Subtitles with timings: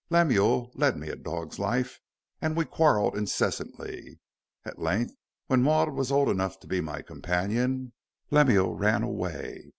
[0.09, 1.99] Lemuel led me a dog's life,
[2.41, 4.19] and we quarrelled incessantly.
[4.65, 5.13] At length,
[5.45, 7.93] when Maud was old enough to be my companion,
[8.31, 9.69] Lemuel ran away.